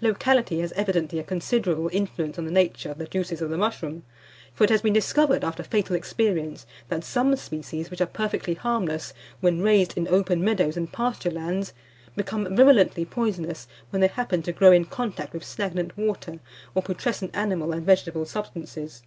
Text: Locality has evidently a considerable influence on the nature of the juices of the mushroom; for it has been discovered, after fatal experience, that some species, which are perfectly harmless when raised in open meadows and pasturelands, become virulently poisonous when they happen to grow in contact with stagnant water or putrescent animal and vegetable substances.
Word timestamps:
Locality 0.00 0.60
has 0.60 0.72
evidently 0.72 1.18
a 1.18 1.22
considerable 1.22 1.90
influence 1.92 2.38
on 2.38 2.46
the 2.46 2.50
nature 2.50 2.90
of 2.90 2.96
the 2.96 3.04
juices 3.06 3.42
of 3.42 3.50
the 3.50 3.58
mushroom; 3.58 4.04
for 4.54 4.64
it 4.64 4.70
has 4.70 4.80
been 4.80 4.94
discovered, 4.94 5.44
after 5.44 5.62
fatal 5.62 5.94
experience, 5.94 6.64
that 6.88 7.04
some 7.04 7.36
species, 7.36 7.90
which 7.90 8.00
are 8.00 8.06
perfectly 8.06 8.54
harmless 8.54 9.12
when 9.42 9.60
raised 9.60 9.92
in 9.94 10.08
open 10.08 10.42
meadows 10.42 10.78
and 10.78 10.92
pasturelands, 10.92 11.74
become 12.16 12.56
virulently 12.56 13.04
poisonous 13.04 13.68
when 13.90 14.00
they 14.00 14.08
happen 14.08 14.40
to 14.40 14.50
grow 14.50 14.72
in 14.72 14.86
contact 14.86 15.34
with 15.34 15.44
stagnant 15.44 15.94
water 15.94 16.38
or 16.74 16.80
putrescent 16.82 17.36
animal 17.36 17.72
and 17.72 17.84
vegetable 17.84 18.24
substances. 18.24 19.02